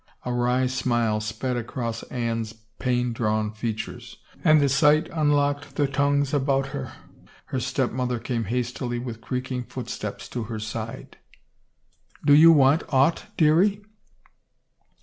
A 0.25 0.33
wry 0.33 0.65
smile 0.65 1.19
sped 1.21 1.57
across 1.57 2.01
Anne's 2.09 2.53
pain 2.79 3.13
drawn 3.13 3.51
features, 3.51 4.17
and 4.43 4.59
the 4.59 4.67
sight 4.67 5.07
unlocked 5.13 5.75
the 5.75 5.85
tongues 5.85 6.33
about 6.33 6.69
her. 6.69 6.93
Her 7.45 7.59
step 7.59 7.91
mother 7.91 8.17
came 8.17 8.45
hastily 8.45 8.97
with 8.97 9.21
creaking 9.21 9.65
footsteps 9.65 10.27
to 10.29 10.45
her 10.45 10.57
side." 10.57 11.17
Do 12.25 12.33
you 12.33 12.51
want 12.51 12.81
aught, 12.89 13.27
dearie 13.37 13.85